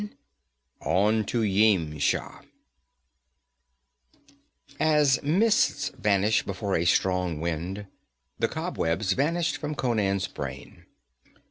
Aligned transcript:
7 0.01 0.17
On 0.81 1.23
to 1.25 1.41
Yimsha 1.41 2.43
As 4.79 5.21
mists 5.21 5.89
vanish 5.95 6.41
before 6.41 6.75
a 6.75 6.85
strong 6.85 7.39
wind, 7.39 7.85
the 8.39 8.47
cobwebs 8.47 9.11
vanished 9.11 9.57
from 9.57 9.75
Conan's 9.75 10.27
brain. 10.27 10.87